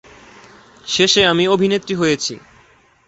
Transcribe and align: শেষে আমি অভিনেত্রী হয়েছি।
শেষে 0.85 1.21
আমি 1.25 1.43
অভিনেত্রী 1.47 1.93
হয়েছি। 1.95 2.33